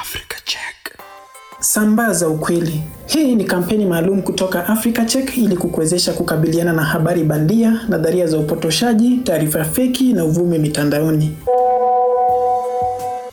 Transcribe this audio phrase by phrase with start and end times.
[0.00, 0.98] Africa Check.
[1.60, 2.82] Sambaza ukweli.
[3.06, 8.38] Hii ni kampeni maalum kutoka Africa Check ili kukuwezesha kukabiliana na habari bandia, nadharia za
[8.38, 11.36] upotoshaji, taarifa feki na uvumi mitandaoni.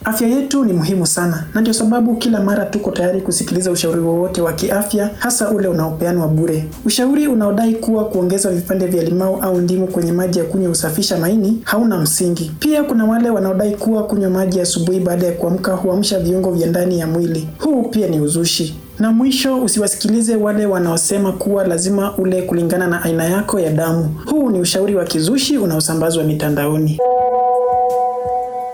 [0.05, 4.41] Afya yetu ni muhimu sana, na ndio sababu kila mara tuko tayari kusikiliza ushauri wowote
[4.41, 6.65] wa kiafya, hasa ule unaopeanwa bure.
[6.85, 11.61] Ushauri unaodai kuwa kuongeza vipande vya limau au ndimu kwenye maji ya kunywa husafisha maini
[11.63, 12.51] hauna msingi.
[12.59, 16.99] Pia kuna wale wanaodai kuwa kunywa maji asubuhi baada ya kuamka huamsha viungo vya ndani
[16.99, 17.49] ya mwili.
[17.59, 18.75] Huu pia ni uzushi.
[18.99, 24.15] Na mwisho, usiwasikilize wale wanaosema kuwa lazima ule kulingana na aina yako ya damu.
[24.25, 26.99] Huu ni ushauri wa kizushi unaosambazwa mitandaoni.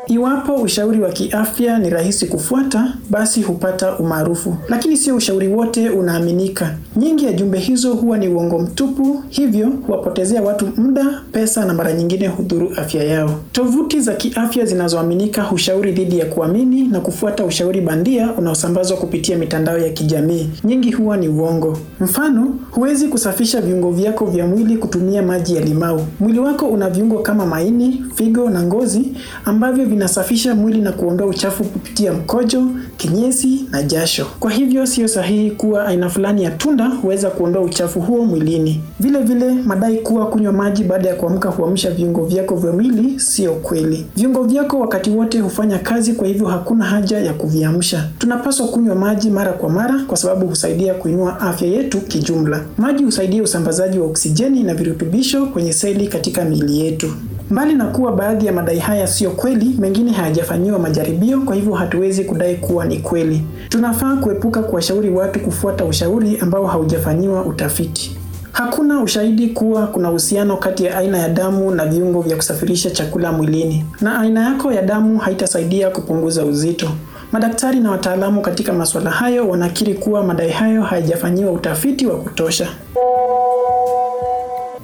[0.08, 6.76] Iwapo ushauri wa kiafya ni rahisi kufuata, basi hupata umaarufu, lakini sio ushauri wote unaaminika.
[6.96, 11.94] Nyingi ya jumbe hizo huwa ni uongo mtupu, hivyo huwapotezea watu muda, pesa na mara
[11.94, 13.40] nyingine hudhuru afya yao.
[13.52, 19.78] Tovuti za kiafya zinazoaminika hushauri dhidi ya kuamini na kufuata ushauri bandia unaosambazwa kupitia mitandao
[19.78, 20.50] ya kijamii.
[20.64, 21.78] Nyingi huwa ni uongo.
[22.00, 26.02] Mfano, huwezi kusafisha viungo vyako vya mwili kutumia maji ya limau.
[26.20, 29.12] Mwili wako una viungo kama maini, figo na ngozi
[29.46, 32.64] ambavyo vinasafisha mwili na kuondoa uchafu kupitia mkojo,
[32.98, 34.26] kinyesi na jasho.
[34.40, 38.82] Kwa hivyo siyo sahihi kuwa aina fulani ya tunda huweza kuondoa uchafu huo mwilini.
[39.00, 43.52] Vile vile madai kuwa kunywa maji baada ya kuamka huamsha viungo vyako vya mwili siyo
[43.54, 44.06] kweli.
[44.16, 48.10] Viungo vyako wakati wote hufanya kazi, kwa hivyo hakuna haja ya kuviamsha.
[48.20, 52.64] Tunapaswa kunywa maji mara kwa mara kwa sababu husaidia kuinua afya yetu kijumla.
[52.78, 57.12] Maji husaidia usambazaji wa oksijeni na virutubisho kwenye seli katika miili yetu.
[57.50, 62.24] Mbali na kuwa baadhi ya madai haya siyo kweli, mengine hayajafanyiwa majaribio, kwa hivyo hatuwezi
[62.24, 63.44] kudai kuwa ni kweli.
[63.70, 68.18] Tunafaa kuepuka kuwashauri watu kufuata ushauri ambao haujafanyiwa utafiti.
[68.52, 73.32] Hakuna ushahidi kuwa kuna uhusiano kati ya aina ya damu na viungo vya kusafirisha chakula
[73.32, 76.90] mwilini, na aina yako ya damu haitasaidia kupunguza uzito.
[77.32, 82.68] Madaktari na wataalamu katika masuala hayo wanakiri kuwa madai hayo hayajafanyiwa utafiti wa kutosha.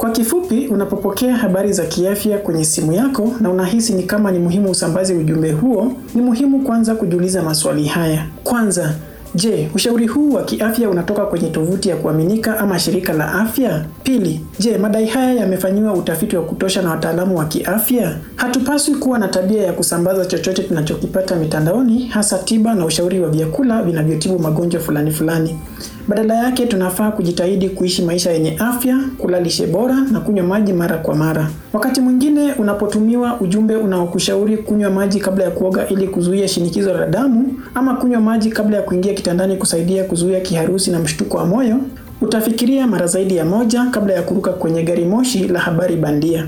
[0.03, 4.71] Kwa kifupi, unapopokea habari za kiafya kwenye simu yako na unahisi ni kama ni muhimu
[4.71, 8.25] usambaze ujumbe huo, ni muhimu kwanza kujiuliza maswali haya.
[8.43, 8.93] Kwanza,
[9.35, 13.85] je, ushauri huu wa kiafya unatoka kwenye tovuti ya kuaminika ama shirika la afya?
[14.03, 18.17] Pili, je, madai haya yamefanyiwa utafiti wa kutosha na wataalamu wa kiafya?
[18.43, 23.83] Hatupaswi kuwa na tabia ya kusambaza chochote tunachokipata mitandaoni, hasa tiba na ushauri wa vyakula
[23.83, 25.59] vinavyotibu magonjwa fulani fulani.
[26.07, 30.97] Badala yake tunafaa kujitahidi kuishi maisha yenye afya, kula lishe bora na kunywa maji mara
[30.97, 31.49] kwa mara.
[31.73, 37.53] Wakati mwingine unapotumiwa ujumbe unaokushauri kunywa maji kabla ya kuoga ili kuzuia shinikizo la damu
[37.75, 41.77] ama kunywa maji kabla ya kuingia kitandani kusaidia kuzuia kiharusi na mshtuko wa moyo,
[42.21, 46.47] utafikiria mara zaidi ya moja kabla ya kuruka kwenye gari moshi la habari bandia.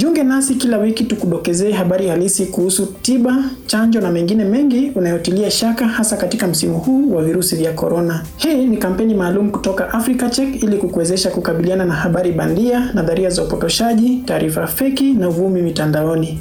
[0.00, 5.88] Jiunge nasi kila wiki tukudokezee habari halisi kuhusu tiba, chanjo na mengine mengi unayotilia shaka
[5.88, 8.24] hasa katika msimu huu wa virusi vya korona.
[8.36, 13.44] Hii ni kampeni maalum kutoka Africa Check ili kukuwezesha kukabiliana na habari bandia, nadharia za
[13.44, 16.38] upotoshaji, taarifa feki na uvumi mitandaoni.